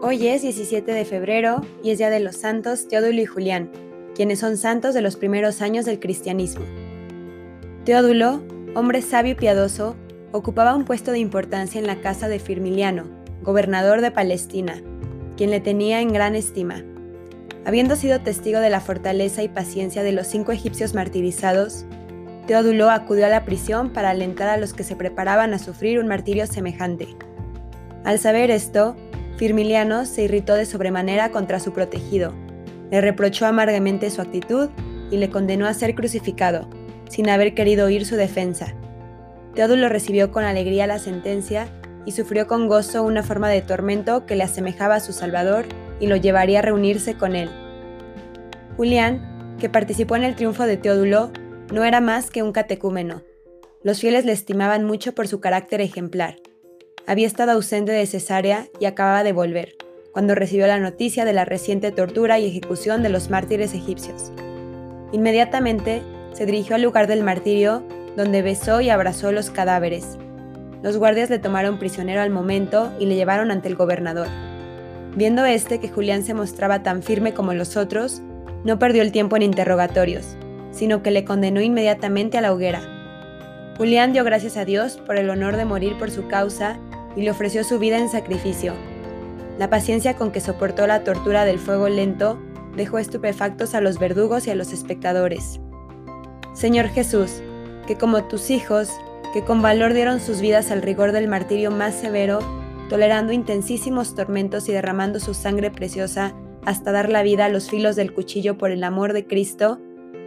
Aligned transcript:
Hoy 0.00 0.28
es 0.28 0.42
17 0.42 0.92
de 0.92 1.04
febrero 1.04 1.60
y 1.82 1.90
es 1.90 1.98
Día 1.98 2.08
de 2.08 2.20
los 2.20 2.36
Santos 2.36 2.86
Teodulo 2.86 3.20
y 3.20 3.26
Julián, 3.26 3.72
quienes 4.14 4.38
son 4.38 4.56
santos 4.56 4.94
de 4.94 5.02
los 5.02 5.16
primeros 5.16 5.60
años 5.60 5.86
del 5.86 5.98
cristianismo. 5.98 6.64
Teodulo, 7.84 8.40
hombre 8.76 9.02
sabio 9.02 9.32
y 9.32 9.34
piadoso, 9.34 9.96
ocupaba 10.30 10.76
un 10.76 10.84
puesto 10.84 11.10
de 11.10 11.18
importancia 11.18 11.80
en 11.80 11.88
la 11.88 12.00
casa 12.00 12.28
de 12.28 12.38
Firmiliano, 12.38 13.06
gobernador 13.42 14.00
de 14.00 14.12
Palestina, 14.12 14.80
quien 15.36 15.50
le 15.50 15.58
tenía 15.58 16.00
en 16.00 16.12
gran 16.12 16.36
estima. 16.36 16.84
Habiendo 17.64 17.96
sido 17.96 18.20
testigo 18.20 18.60
de 18.60 18.70
la 18.70 18.80
fortaleza 18.80 19.42
y 19.42 19.48
paciencia 19.48 20.04
de 20.04 20.12
los 20.12 20.28
cinco 20.28 20.52
egipcios 20.52 20.94
martirizados, 20.94 21.86
Teodulo 22.46 22.88
acudió 22.88 23.26
a 23.26 23.30
la 23.30 23.44
prisión 23.44 23.92
para 23.92 24.10
alentar 24.10 24.48
a 24.48 24.58
los 24.58 24.74
que 24.74 24.84
se 24.84 24.94
preparaban 24.94 25.54
a 25.54 25.58
sufrir 25.58 25.98
un 25.98 26.06
martirio 26.06 26.46
semejante. 26.46 27.08
Al 28.04 28.20
saber 28.20 28.52
esto, 28.52 28.94
Firmiliano 29.38 30.04
se 30.04 30.24
irritó 30.24 30.56
de 30.56 30.66
sobremanera 30.66 31.30
contra 31.30 31.60
su 31.60 31.72
protegido, 31.72 32.34
le 32.90 33.00
reprochó 33.00 33.46
amargamente 33.46 34.10
su 34.10 34.20
actitud 34.20 34.68
y 35.12 35.16
le 35.16 35.30
condenó 35.30 35.66
a 35.66 35.74
ser 35.74 35.94
crucificado, 35.94 36.68
sin 37.08 37.28
haber 37.28 37.54
querido 37.54 37.86
oír 37.86 38.04
su 38.04 38.16
defensa. 38.16 38.74
Teodulo 39.54 39.88
recibió 39.88 40.32
con 40.32 40.42
alegría 40.42 40.88
la 40.88 40.98
sentencia 40.98 41.68
y 42.04 42.12
sufrió 42.12 42.48
con 42.48 42.66
gozo 42.66 43.04
una 43.04 43.22
forma 43.22 43.48
de 43.48 43.62
tormento 43.62 44.26
que 44.26 44.34
le 44.34 44.42
asemejaba 44.42 44.96
a 44.96 45.00
su 45.00 45.12
Salvador 45.12 45.66
y 46.00 46.08
lo 46.08 46.16
llevaría 46.16 46.58
a 46.58 46.62
reunirse 46.62 47.14
con 47.14 47.36
él. 47.36 47.48
Julián, 48.76 49.56
que 49.60 49.68
participó 49.68 50.16
en 50.16 50.24
el 50.24 50.34
triunfo 50.34 50.64
de 50.64 50.76
Teodulo, 50.76 51.30
no 51.72 51.84
era 51.84 52.00
más 52.00 52.30
que 52.30 52.42
un 52.42 52.50
catecúmeno. 52.50 53.22
Los 53.84 54.00
fieles 54.00 54.24
le 54.24 54.32
estimaban 54.32 54.84
mucho 54.84 55.14
por 55.14 55.28
su 55.28 55.40
carácter 55.40 55.80
ejemplar 55.80 56.36
había 57.08 57.26
estado 57.26 57.52
ausente 57.52 57.90
de 57.90 58.04
Cesarea 58.04 58.68
y 58.78 58.84
acababa 58.84 59.24
de 59.24 59.32
volver, 59.32 59.76
cuando 60.12 60.34
recibió 60.34 60.66
la 60.66 60.78
noticia 60.78 61.24
de 61.24 61.32
la 61.32 61.46
reciente 61.46 61.90
tortura 61.90 62.38
y 62.38 62.46
ejecución 62.46 63.02
de 63.02 63.08
los 63.08 63.30
mártires 63.30 63.72
egipcios. 63.72 64.30
Inmediatamente 65.12 66.02
se 66.34 66.44
dirigió 66.44 66.76
al 66.76 66.82
lugar 66.82 67.06
del 67.06 67.24
martirio, 67.24 67.82
donde 68.14 68.42
besó 68.42 68.82
y 68.82 68.90
abrazó 68.90 69.32
los 69.32 69.48
cadáveres. 69.48 70.18
Los 70.82 70.98
guardias 70.98 71.30
le 71.30 71.38
tomaron 71.38 71.78
prisionero 71.78 72.20
al 72.20 72.28
momento 72.28 72.92
y 73.00 73.06
le 73.06 73.14
llevaron 73.14 73.50
ante 73.50 73.68
el 73.68 73.74
gobernador. 73.74 74.28
Viendo 75.16 75.46
este 75.46 75.80
que 75.80 75.88
Julián 75.88 76.22
se 76.24 76.34
mostraba 76.34 76.82
tan 76.82 77.02
firme 77.02 77.32
como 77.32 77.54
los 77.54 77.78
otros, 77.78 78.20
no 78.64 78.78
perdió 78.78 79.00
el 79.00 79.12
tiempo 79.12 79.34
en 79.36 79.44
interrogatorios, 79.44 80.36
sino 80.72 81.02
que 81.02 81.10
le 81.10 81.24
condenó 81.24 81.62
inmediatamente 81.62 82.36
a 82.36 82.42
la 82.42 82.52
hoguera. 82.52 82.82
Julián 83.78 84.12
dio 84.12 84.24
gracias 84.24 84.58
a 84.58 84.66
Dios 84.66 84.98
por 84.98 85.16
el 85.16 85.30
honor 85.30 85.56
de 85.56 85.64
morir 85.64 85.96
por 85.98 86.10
su 86.10 86.28
causa 86.28 86.78
y 87.16 87.22
le 87.22 87.30
ofreció 87.30 87.64
su 87.64 87.78
vida 87.78 87.98
en 87.98 88.08
sacrificio. 88.08 88.74
La 89.58 89.70
paciencia 89.70 90.14
con 90.14 90.30
que 90.30 90.40
soportó 90.40 90.86
la 90.86 91.04
tortura 91.04 91.44
del 91.44 91.58
fuego 91.58 91.88
lento 91.88 92.38
dejó 92.76 92.98
estupefactos 92.98 93.74
a 93.74 93.80
los 93.80 93.98
verdugos 93.98 94.46
y 94.46 94.50
a 94.50 94.54
los 94.54 94.72
espectadores. 94.72 95.60
Señor 96.54 96.88
Jesús, 96.88 97.42
que 97.86 97.96
como 97.96 98.24
tus 98.24 98.50
hijos, 98.50 98.90
que 99.32 99.44
con 99.44 99.62
valor 99.62 99.94
dieron 99.94 100.20
sus 100.20 100.40
vidas 100.40 100.70
al 100.70 100.82
rigor 100.82 101.12
del 101.12 101.28
martirio 101.28 101.70
más 101.70 101.94
severo, 101.94 102.38
tolerando 102.88 103.32
intensísimos 103.32 104.14
tormentos 104.14 104.68
y 104.68 104.72
derramando 104.72 105.20
su 105.20 105.34
sangre 105.34 105.70
preciosa 105.70 106.34
hasta 106.64 106.92
dar 106.92 107.08
la 107.08 107.22
vida 107.22 107.46
a 107.46 107.48
los 107.48 107.68
filos 107.68 107.96
del 107.96 108.12
cuchillo 108.12 108.58
por 108.58 108.70
el 108.70 108.84
amor 108.84 109.12
de 109.12 109.26
Cristo, 109.26 109.80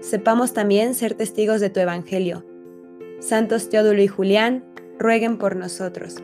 sepamos 0.00 0.52
también 0.52 0.94
ser 0.94 1.14
testigos 1.14 1.60
de 1.60 1.70
tu 1.70 1.80
Evangelio. 1.80 2.44
Santos 3.20 3.68
Teodulo 3.68 4.02
y 4.02 4.06
Julián, 4.06 4.64
rueguen 4.98 5.38
por 5.38 5.56
nosotros. 5.56 6.16